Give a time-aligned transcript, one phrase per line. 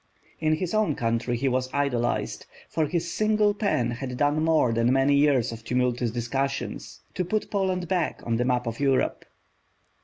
[0.39, 4.91] In his own country he was idolised, for his single pen had done more than
[4.91, 6.79] many years of tumultuous discussion,
[7.13, 9.25] to put Poland back on the map of Europe.